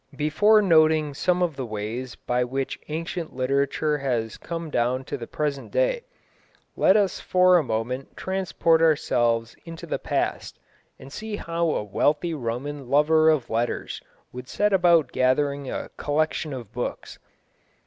Before 0.15 0.63
noting 0.63 1.13
some 1.13 1.43
of 1.43 1.55
the 1.55 1.63
ways 1.67 2.15
by 2.15 2.43
which 2.43 2.79
ancient 2.87 3.35
literature 3.35 3.99
has 3.99 4.35
come 4.35 4.71
down 4.71 5.03
to 5.03 5.15
the 5.15 5.27
present 5.27 5.71
day, 5.71 6.05
let 6.75 6.97
us 6.97 7.19
for 7.19 7.59
a 7.59 7.63
moment 7.63 8.17
transport 8.17 8.81
ourselves 8.81 9.55
into 9.63 9.85
the 9.85 9.99
past, 9.99 10.57
and 10.97 11.13
see 11.13 11.35
how 11.35 11.69
a 11.69 11.83
wealthy 11.83 12.33
Roman 12.33 12.89
lover 12.89 13.29
of 13.29 13.51
letters 13.51 14.01
would 14.31 14.47
set 14.49 14.73
about 14.73 15.11
gathering 15.11 15.69
a 15.69 15.89
collection 15.97 16.51
of 16.51 16.71
books. 16.73 17.19